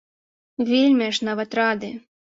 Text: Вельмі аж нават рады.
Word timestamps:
Вельмі 0.71 1.03
аж 1.13 1.23
нават 1.29 1.63
рады. 1.65 1.97